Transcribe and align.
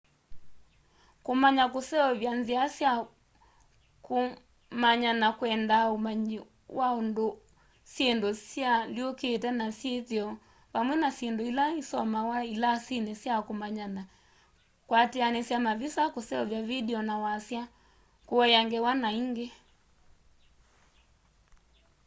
kumanya 1.25 1.65
kuseovya 1.73 2.31
nzia 2.39 2.63
sya 2.77 2.91
kumanyana 4.05 5.27
kwendaa 5.39 5.85
umanyi 5.97 6.37
wa 6.77 6.87
unduũ 6.99 7.29
syindũ 7.93 8.29
syialyũkite 8.49 9.49
na 9.59 9.67
syithio 9.79 10.27
vamwe 10.73 10.95
na 11.03 11.09
syindũ 11.17 11.43
ila 11.51 11.65
isomawa 11.81 12.37
ilasini 12.53 13.13
sya 13.21 13.35
kũmanyana 13.47 14.01
kwatianisya 14.87 15.57
mavisa 15.65 16.03
kuseuvya 16.13 16.59
vindio 16.69 16.99
na 17.09 17.15
wasya 17.23 17.61
kuea 18.29 18.59
ngewa 18.65 18.91
na 19.01 19.09
ingi 19.21 19.47